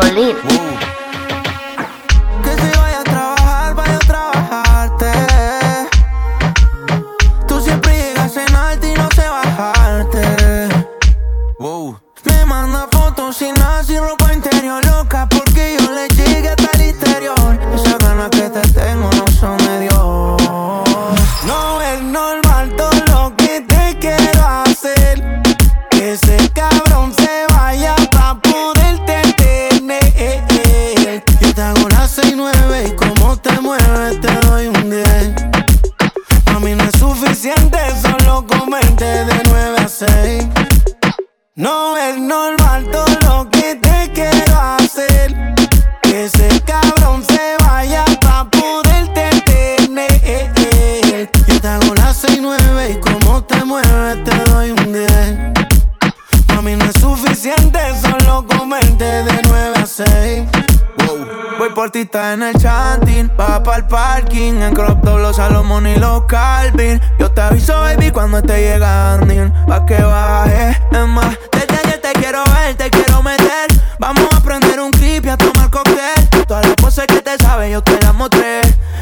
I 0.00 0.14
believe. 0.14 0.67
quiero 73.02 73.22
meter. 73.22 73.68
Vamos 73.98 74.28
a 74.34 74.40
prender 74.40 74.80
un 74.80 74.90
clip 74.90 75.26
y 75.26 75.28
a 75.28 75.36
tomar 75.36 75.70
cóctel. 75.70 76.28
Todas 76.46 76.66
las 76.66 76.74
poses 76.76 77.06
que 77.06 77.20
te 77.20 77.36
sabes 77.38 77.72
yo 77.72 77.82
te 77.82 78.00
las 78.00 78.14
mostré. 78.14 78.60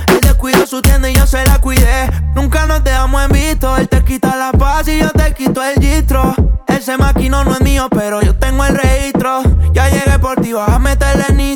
Él 0.08 0.20
descuidó 0.20 0.66
su 0.66 0.82
tienda 0.82 1.08
y 1.10 1.14
yo 1.14 1.26
se 1.26 1.44
la 1.44 1.58
cuidé. 1.60 2.10
Nunca 2.34 2.66
nos 2.66 2.82
dejamos 2.82 3.24
en 3.24 3.32
visto. 3.32 3.76
Él 3.76 3.88
te 3.88 4.04
quita 4.04 4.36
la 4.36 4.52
paz 4.52 4.88
y 4.88 4.98
yo 4.98 5.10
te 5.10 5.32
quito 5.34 5.62
el 5.62 5.76
distro. 5.76 6.34
Ese 6.66 6.96
maquino 6.96 7.44
no 7.44 7.52
es 7.52 7.60
mío, 7.60 7.88
pero 7.90 8.20
yo 8.20 8.34
tengo 8.34 8.64
el 8.64 8.76
registro. 8.76 9.42
Ya 9.72 9.88
llegué 9.88 10.18
por 10.18 10.40
ti, 10.40 10.52
vas 10.52 10.68
a 10.68 10.78
meterle 10.78 11.34
ni 11.34 11.55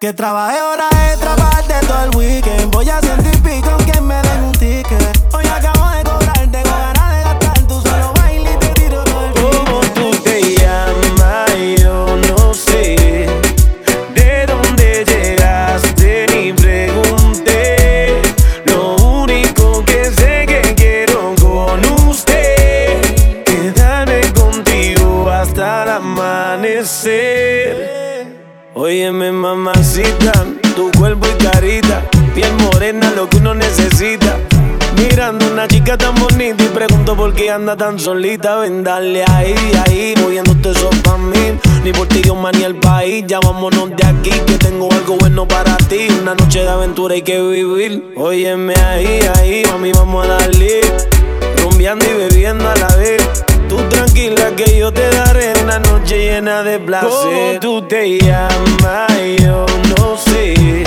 Que 0.00 0.12
trabajé 0.12 0.60
horas 0.60 0.90
extra 1.12 1.36
parte 1.36 1.74
todo 1.86 2.04
el 2.04 2.16
weekend. 2.16 2.72
Voy 2.72 2.90
a 2.90 3.00
sentir 3.00 3.40
pico 3.42 3.76
que 3.86 4.00
me 4.00 4.16
den 4.22 4.43
tan 35.96 36.14
bonita 36.14 36.64
y 36.64 36.68
pregunto 36.68 37.16
por 37.16 37.34
qué 37.34 37.50
anda 37.50 37.76
tan 37.76 37.98
solita. 37.98 38.56
Ven, 38.56 38.82
dale 38.82 39.24
ahí, 39.24 39.54
ahí, 39.86 40.14
moviéndote 40.20 40.70
este 40.70 40.70
eso 40.70 40.90
pa' 41.02 41.18
mí. 41.18 41.58
Ni 41.82 41.92
por 41.92 42.08
ti, 42.08 42.22
Dios, 42.22 42.36
ni 42.54 42.64
el 42.64 42.76
país. 42.76 43.24
Ya 43.26 43.40
vámonos 43.40 43.90
de 43.96 44.06
aquí, 44.06 44.30
que 44.30 44.58
tengo 44.58 44.90
algo 44.92 45.16
bueno 45.16 45.46
para 45.46 45.76
ti. 45.76 46.08
Una 46.20 46.34
noche 46.34 46.60
de 46.60 46.68
aventura 46.68 47.14
hay 47.14 47.22
que 47.22 47.40
vivir. 47.40 48.12
Óyeme 48.16 48.74
ahí, 48.74 49.20
ahí, 49.36 49.62
mí 49.80 49.92
vamos 49.92 50.24
a 50.24 50.28
darle. 50.28 50.80
Rumbeando 51.62 52.04
y 52.04 52.14
bebiendo 52.14 52.68
a 52.68 52.76
la 52.76 52.96
vez. 52.96 53.22
Tú 53.68 53.76
tranquila 53.88 54.54
que 54.56 54.78
yo 54.78 54.92
te 54.92 55.08
daré 55.10 55.52
una 55.62 55.78
noche 55.78 56.18
llena 56.18 56.62
de 56.62 56.78
placer. 56.78 57.10
¿Cómo 57.10 57.60
tú 57.60 57.82
te 57.82 58.18
llamas? 58.18 59.12
Yo 59.40 59.66
no 59.96 60.16
sé. 60.16 60.84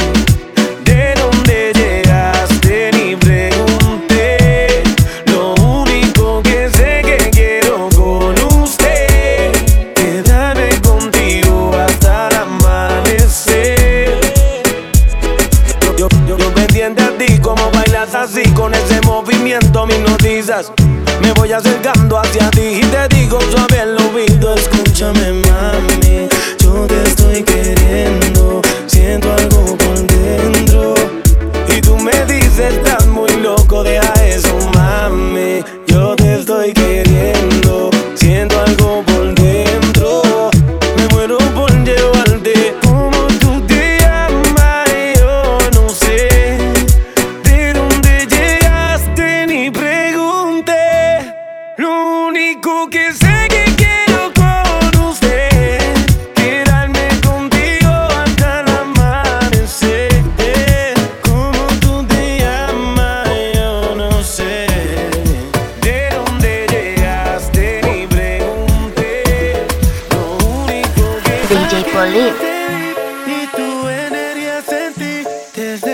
voy 21.48 21.54
acercando 21.54 22.20
hacia 22.20 22.50
ti. 22.52 22.77
this 75.58 75.87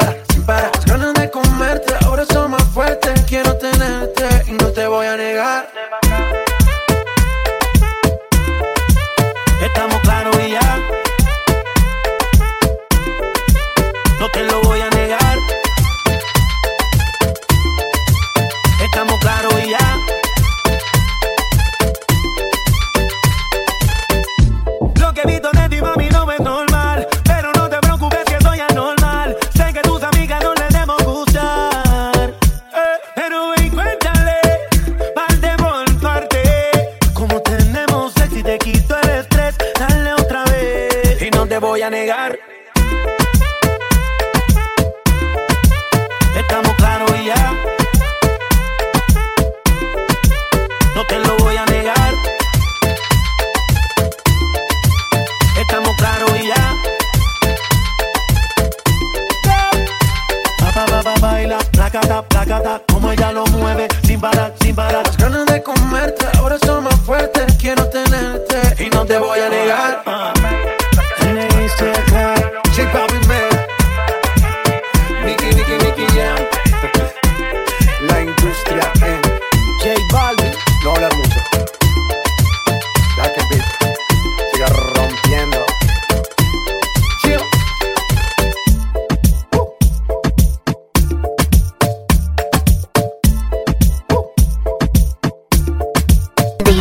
parar, 0.00 0.22
sin 0.32 0.44
parar. 0.44 0.70
Las 0.74 0.86
ganas 0.86 1.14
de 1.14 1.30
comerte, 1.30 1.94
ahora 2.04 2.24
son 2.26 2.50
más 2.52 2.64
fuertes. 2.64 3.24
Quiero 3.26 3.56
tenerte 3.56 4.26
y 4.46 4.52
no 4.52 4.66
te 4.72 4.86
voy 4.86 5.06
a 5.06 5.16
negar. 5.16 5.70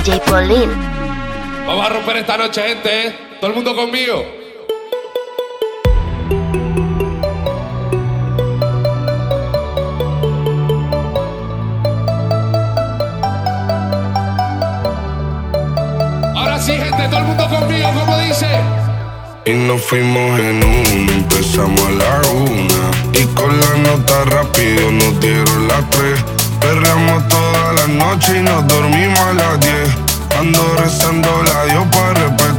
DJ 0.09 0.21
Pauline. 0.21 0.73
Vamos 1.67 1.85
a 1.85 1.89
romper 1.89 2.17
esta 2.17 2.35
noche, 2.35 2.63
gente, 2.63 3.07
¿eh? 3.07 3.15
Todo 3.39 3.51
el 3.51 3.55
mundo 3.55 3.75
conmigo. 3.75 4.25
Ahora 16.35 16.59
sí, 16.59 16.71
gente, 16.71 17.07
todo 17.07 17.19
el 17.19 17.25
mundo 17.25 17.47
conmigo, 17.47 17.89
como 17.93 18.17
dice. 18.17 18.47
Y 19.45 19.53
nos 19.53 19.79
fuimos 19.79 20.39
en 20.39 20.63
uno, 20.63 21.11
empezamos 21.11 21.81
a 21.81 21.91
la 21.91 22.21
una. 22.31 22.91
Y 23.13 23.25
con 23.35 23.59
la 23.59 23.77
nota 23.77 24.25
rápido 24.25 24.91
nos 24.91 25.19
dieron 25.19 25.67
las 25.67 25.87
tres. 25.91 26.38
Perreamos 26.59 27.27
toda 27.27 27.73
la 27.73 27.87
noche 27.87 28.37
y 28.37 28.41
nos 28.41 28.67
dormimos 28.67 29.19
a 29.19 29.33
las 29.33 29.59
diez. 29.59 29.89
Ando 30.39 30.75
rezando 30.77 31.29
la 31.43 31.65
Dios 31.65 31.87
para 31.91 32.13
repetirlo 32.13 32.58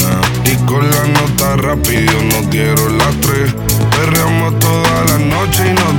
Con 0.71 0.89
la 0.89 1.05
nota 1.05 1.57
rápido 1.57 2.13
nos 2.31 2.49
dieron 2.49 2.97
las 2.97 3.13
tres. 3.19 3.53
Perreamos 3.91 4.57
toda 4.59 5.03
la 5.03 5.17
noche 5.17 5.67
y 5.67 5.73
nos 5.73 5.90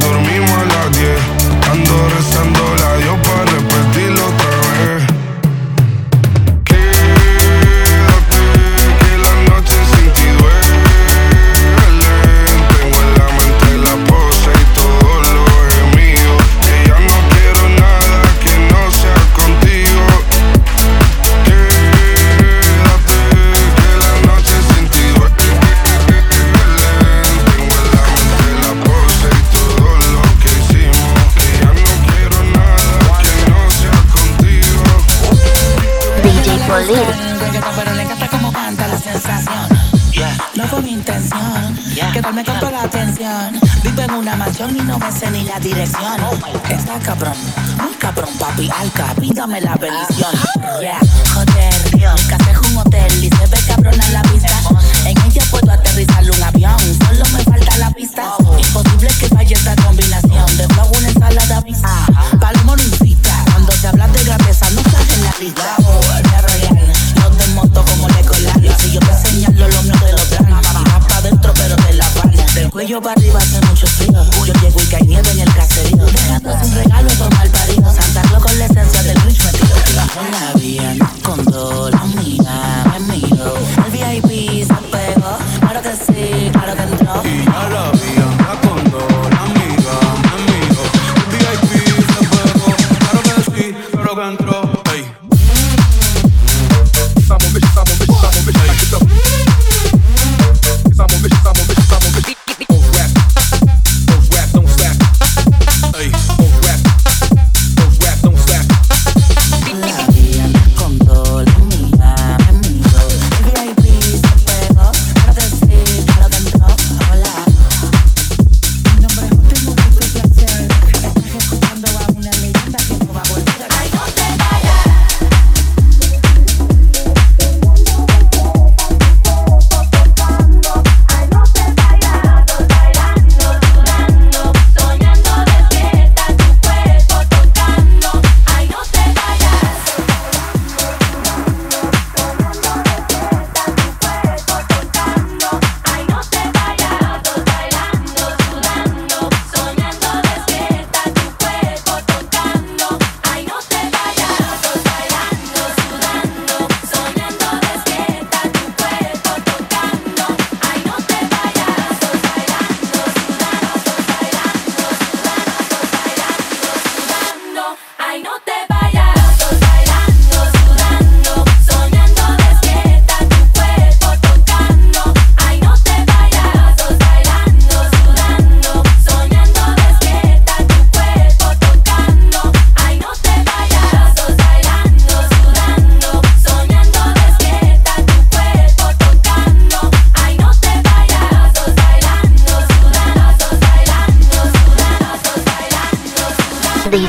dirección. 45.72 46.02
Está 46.70 46.98
cabrón, 47.00 47.34
muy 47.82 47.94
cabrón, 47.94 48.30
papi. 48.38 48.70
Alca, 48.78 49.14
pídame 49.20 49.60
la 49.60 49.74
bendición. 49.76 50.32
Yeah. 50.80 50.98
Joder, 51.34 51.90
Dios, 51.92 52.20
casé 52.26 52.58
un 52.68 52.76
hotel 52.78 53.24
y 53.24 53.28
se 53.28 53.46
ve 53.46 53.58
cabrón 53.66 54.00
a 54.00 54.10
la 54.10 54.22
pista. 54.22 54.60
En 55.04 55.18
ella 55.22 55.42
puedo 55.50 55.70
aterrizar 55.70 56.24
un 56.30 56.42
avión, 56.42 56.78
solo 56.78 57.24
me 57.36 57.44
falta 57.44 57.78
la 57.78 57.90
pista. 57.90 58.32
Imposible 58.58 59.08
que 59.18 59.28
falle 59.28 59.54
esta 59.54 59.76
combinación 59.76 60.56
de 60.56 60.66
flow, 60.68 60.88
una 60.98 61.08
ensalada 61.08 61.60
mixta. 61.62 62.06
Palmo 62.40 62.76
cita, 62.76 63.44
cuando 63.50 63.72
se 63.72 63.88
habla 63.88 64.08
de 64.08 64.24
grandeza, 64.24 64.70
no 64.70 64.82
cae 64.82 65.14
en 65.14 65.24
la 65.24 65.34
lista. 65.40 65.76
cuello 72.82 73.00
para 73.00 73.12
arriba 73.12 73.38
hace 73.38 73.60
mucho 73.66 73.86
frío. 73.86 74.24
Yo 74.44 74.52
llego 74.54 74.82
y 74.82 74.86
cae 74.86 75.02
nieve 75.02 75.31
esto 76.42 76.50
es 76.50 76.68
un 76.68 76.74
regalo 76.74 77.14
normal 77.20 77.51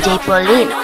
DJ 0.04 0.18
Pauline. 0.18 0.83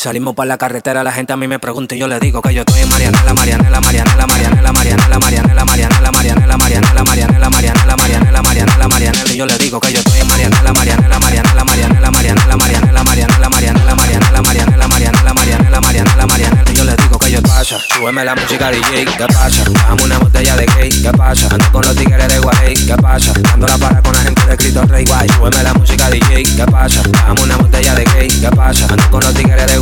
Salimos 0.00 0.34
para 0.34 0.46
la 0.46 0.56
carretera, 0.56 1.04
la 1.04 1.12
gente 1.12 1.34
a 1.34 1.36
mí 1.36 1.46
me 1.46 1.58
pregunta 1.58 1.94
y 1.94 1.98
yo 1.98 2.08
le 2.08 2.18
digo 2.18 2.40
que 2.40 2.54
yo 2.54 2.62
estoy 2.62 2.80
en 2.80 2.88
Marianela, 2.88 3.34
Marianela, 3.34 3.82
Marianela, 3.82 4.26
Marianela, 4.26 4.72
Marianela, 4.72 5.18
Marianela, 5.18 5.66
Marianela, 5.66 6.06
Marianela, 6.06 6.56
Marianela, 6.56 7.04
Marianela, 7.04 7.04
Marianela, 7.04 7.96
Marianela, 7.96 8.42
Marianela, 8.42 8.88
Marianela, 8.88 9.30
y 9.30 9.36
yo 9.36 9.44
le 9.44 9.58
digo 9.58 9.78
que 9.78 9.92
yo 9.92 9.98
estoy 9.98 10.20
en 10.20 10.26
Marianela, 10.26 10.72
Marianela, 10.72 11.18
Marianela, 11.18 11.64
Marianela, 11.64 12.10
Marianela, 12.10 12.56
Marianela, 12.56 13.04
Marianela, 13.04 13.04
Marianela, 13.04 14.00
Marianela, 14.00 14.40
Marianela, 14.40 14.88
Marianela, 14.88 15.34
Marianela, 15.34 15.80
Marianela, 15.82 16.26
Marianela, 16.26 16.70
y 16.70 16.74
yo 16.74 16.84
le 16.84 16.96
digo 16.96 17.18
que 17.18 17.30
yo 17.30 17.42
pasa, 17.42 17.78
súbeme 17.94 18.24
la 18.24 18.34
música 18.34 18.70
DJ, 18.70 19.04
¿qué 19.04 19.26
pasa? 19.26 19.64
Dame 19.86 20.02
una 20.02 20.18
botella 20.18 20.56
de 20.56 20.64
gay, 20.78 20.88
¿qué 20.88 21.12
pasa? 21.12 21.46
Ando 21.50 21.72
con 21.72 21.82
los 21.82 21.94
tigres 21.94 22.26
de 22.26 22.38
Guay, 22.38 22.72
¿qué 22.86 22.96
pasa? 22.96 23.34
Dando 23.34 23.66
la 23.66 23.76
para 23.76 24.00
con 24.00 24.14
la 24.14 24.20
gente 24.20 24.46
de 24.46 24.56
Cristo 24.56 24.82
Rey 24.86 25.04
Guay, 25.04 25.28
súbeme 25.28 25.62
la 25.62 25.74
música 25.74 26.08
DJ, 26.08 26.42
¿qué 26.56 26.64
pasa? 26.64 27.02
Dame 27.02 27.42
una 27.42 27.58
botella 27.58 27.94
de 27.94 28.04
gay, 28.04 28.28
¿qué 28.28 28.48
pasa? 28.48 28.86
Ando 28.88 29.10
con 29.10 29.20
los 29.20 29.34
tigres 29.34 29.66
de 29.66 29.79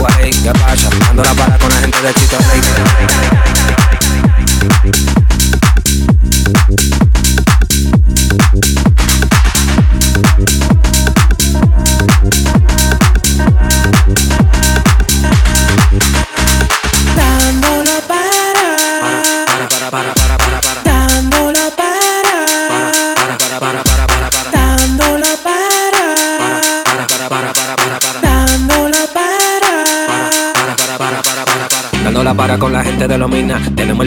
that 2.03 2.15
you 2.21 2.29
don't 2.29 2.58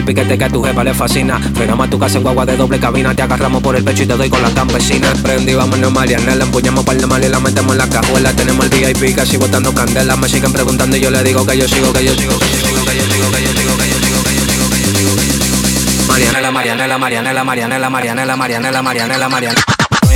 el 0.02 0.06
piquete 0.06 0.36
que 0.36 0.44
a 0.44 0.48
tu 0.48 0.62
jefa 0.62 0.82
le 0.82 0.94
fascina. 0.94 1.38
Frenamos 1.54 1.86
a 1.86 1.90
tu 1.90 1.98
casa 1.98 2.18
en 2.18 2.24
guagua 2.24 2.44
de 2.44 2.56
doble 2.56 2.80
cabina. 2.80 3.14
Te 3.14 3.22
agarramos 3.22 3.62
por 3.62 3.76
el 3.76 3.84
pecho 3.84 4.02
y 4.02 4.06
te 4.06 4.16
doy 4.16 4.28
con 4.28 4.42
la 4.42 4.50
campesina. 4.50 5.12
Prendí, 5.22 5.54
vamos 5.54 5.70
vámonos 5.70 5.92
Mariana, 5.92 6.34
la 6.34 6.44
empuñamos 6.44 6.84
para 6.84 6.98
el 6.98 7.06
mal 7.06 7.24
y 7.24 7.28
la 7.28 7.38
metemos 7.38 7.72
en 7.72 7.78
la 7.78 7.88
cajuela. 7.88 8.32
Tenemos 8.32 8.66
el 8.66 8.70
VIP 8.70 9.14
casi 9.14 9.36
botando 9.36 9.72
candela. 9.72 10.16
Me 10.16 10.28
siguen 10.28 10.52
preguntando 10.52 10.96
y 10.96 11.00
yo 11.00 11.10
le 11.10 11.22
digo 11.22 11.46
que 11.46 11.56
yo 11.56 11.68
sigo, 11.68 11.92
que 11.92 12.04
yo 12.04 12.14
sigo, 12.14 12.36
que 12.38 12.46
yo 12.46 12.66
sigo, 12.66 12.84
que 12.84 12.96
yo 12.96 13.04
sigo, 13.04 13.30
que 13.30 13.42
yo 13.42 13.52
sigo, 13.52 13.76
que 13.76 13.88
yo 13.88 13.96
sigo, 14.00 14.22
que 14.24 14.34
yo 14.34 14.42
sigo, 14.42 14.70
que 14.70 14.80
yo 14.80 14.92
sigo, 14.92 15.16
que 15.16 15.26
yo 15.26 15.38
sigo. 15.38 16.08
Mariana, 16.08 16.50
Mariana, 16.50 16.86
la 16.88 16.98
Mariana, 16.98 17.32
la 17.32 17.44
Mariana, 17.44 17.78
la 17.78 17.90
Mariana, 17.90 18.24
la 18.26 18.36
Mariana, 18.36 18.70
la 18.72 18.82
Mariana, 18.82 19.18
la 19.18 19.28
Mariana. 19.28 19.62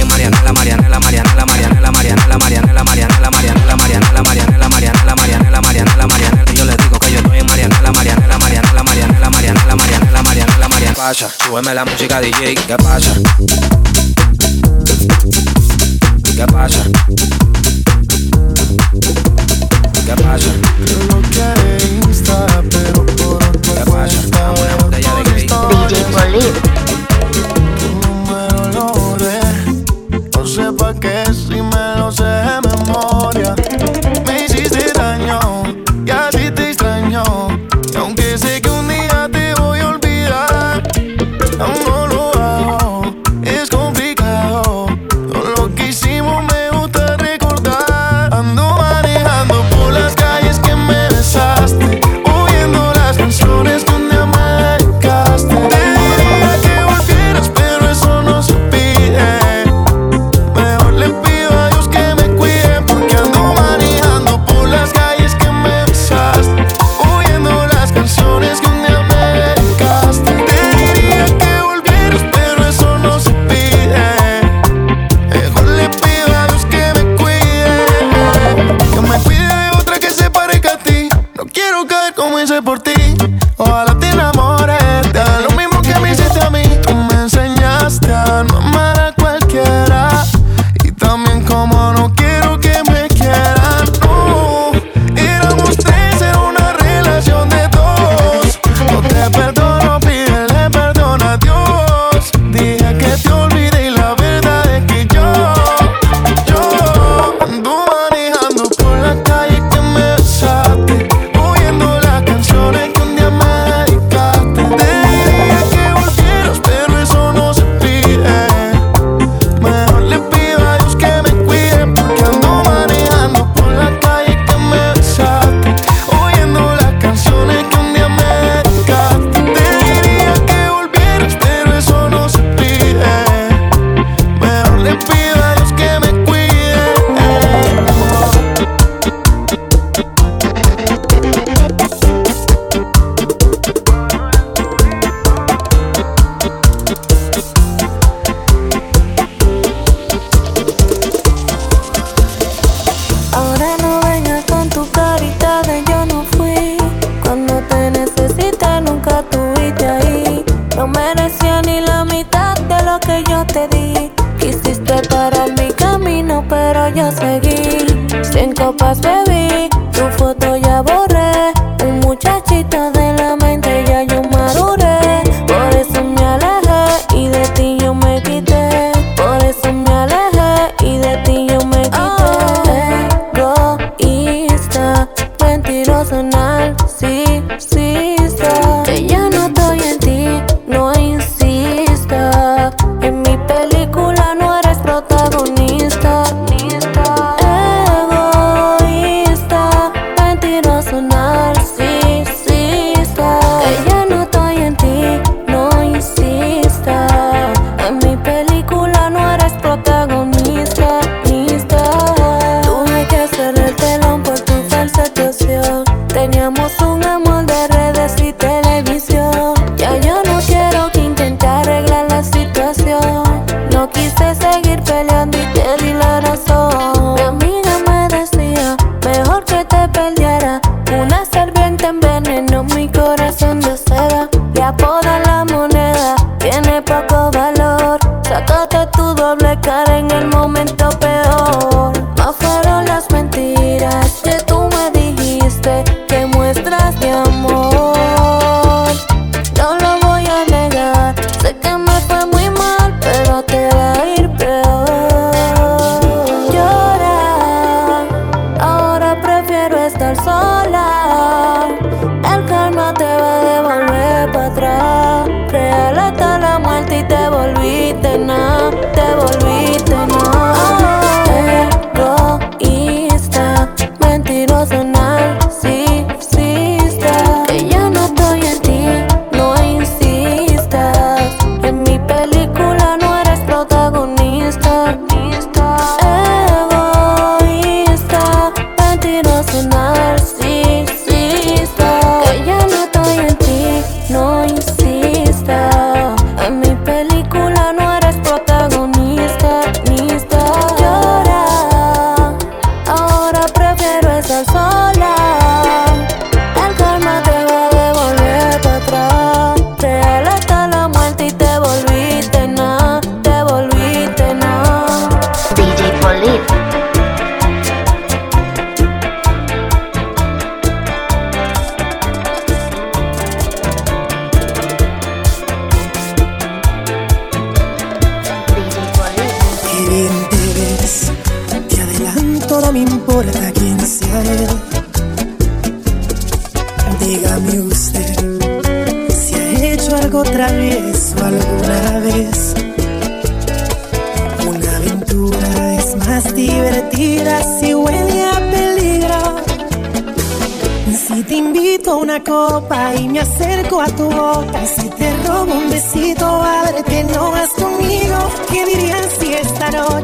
Mariana, 0.09 0.43
la 0.43 0.53
Mariana, 0.53 0.89
la 0.89 1.01
Mariana, 1.01 1.31
la 1.35 1.41
la 1.41 1.47
Mariana, 1.47 1.81
la 1.81 2.37
la 5.51 5.61
Mariana, 5.61 5.97
la 5.97 6.07
Mariana. 6.07 6.45
Yo 6.55 6.65
le 6.65 6.77
digo 6.77 6.99
que 6.99 7.13
yo 7.13 7.19
estoy 7.19 7.43
Mariana, 7.43 7.81
la 7.83 7.93
Mariana 7.93 8.26
pasa? 10.97 11.31
Súbeme 11.45 11.75
la 11.75 11.85
música 11.85 12.21
DJ, 12.21 12.55
¿qué 12.55 12.77
pasa? 12.77 13.13
¿Qué 16.35 16.47
pasa? 16.47 16.83
¿Qué 20.07 20.15
pasa? 20.23 20.51
¿Qué 25.87 26.03
pasa? 26.15 26.76
como 82.17 82.41
hice 82.41 82.63
por 82.63 82.81
ti. 82.81 82.95
Ojalá 83.59 83.97
te 83.99 84.13
la 84.17 84.33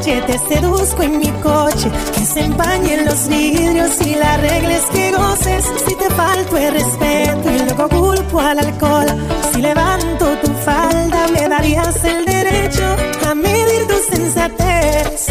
noche 0.02 0.22
te 0.26 0.38
seduzco 0.38 1.02
en 1.02 1.18
mi 1.18 1.30
coche? 1.42 1.90
Que 2.14 2.24
se 2.24 2.40
empañen 2.40 3.04
los 3.04 3.28
vidrios 3.28 4.00
y 4.04 4.14
la 4.16 4.36
regla 4.36 4.78
que 4.92 5.12
goces. 5.12 5.64
Si 5.86 5.94
te 5.94 6.10
falto 6.10 6.56
el 6.56 6.72
respeto 6.72 7.50
y 7.50 7.58
luego 7.58 7.88
culpo 7.88 8.40
al 8.40 8.58
alcohol, 8.58 9.06
si 9.52 9.62
levanto 9.62 10.26
tu 10.42 10.50
falda, 10.64 11.28
me 11.32 11.48
darías 11.48 12.04
el 12.04 12.24
derecho 12.24 12.96
a 13.28 13.34
medir 13.34 13.86
tu 13.86 14.14
sensatez. 14.14 15.26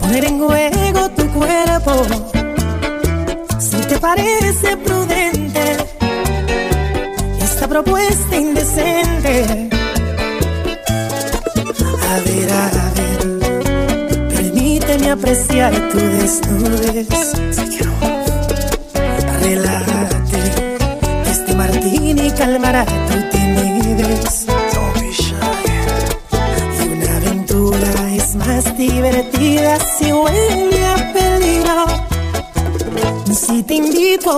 Poner 0.00 0.24
en 0.24 0.38
juego 0.38 1.08
tu 1.10 1.28
cuerpo 1.32 1.92
si 3.58 3.76
te 3.76 3.98
parece 3.98 4.76
prudente 4.78 5.76
esta 7.40 7.68
propuesta 7.68 8.36
apreciar 15.60 15.88
tu 15.90 15.98
desnudez. 15.98 17.57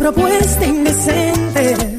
Propuesta 0.00 0.64
indecente. 0.64 1.89